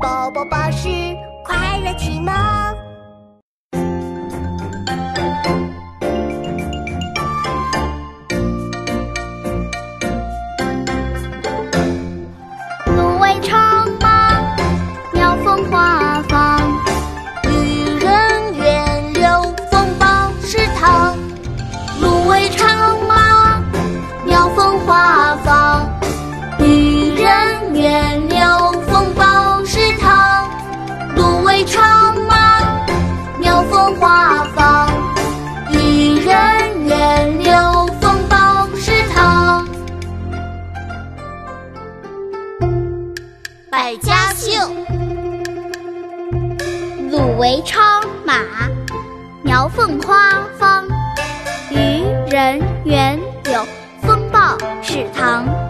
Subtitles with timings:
[0.00, 0.88] 宝宝巴士
[1.44, 2.32] 快乐启蒙。
[12.94, 14.40] 芦苇长马，
[15.12, 16.60] 鸟蜂花房，
[17.44, 20.06] 渔人远流风暴
[20.42, 21.16] 池塘。
[22.00, 23.60] 芦苇长马，
[24.24, 25.88] 鸟蜂花房，
[43.70, 44.58] 百家姓：
[47.10, 48.34] 鲁、韦、昌、马、
[49.42, 50.86] 苗、凤、花、方、
[51.70, 53.62] 渔、人、园、柳、
[54.02, 55.67] 风暴、史、唐。